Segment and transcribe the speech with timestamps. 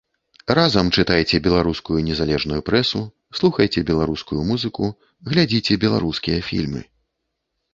[0.59, 3.01] Разам чытайце беларускую незалежную прэсу,
[3.41, 4.91] слухайце беларускую музыку,
[5.33, 6.81] глядзіце беларускія фільмы.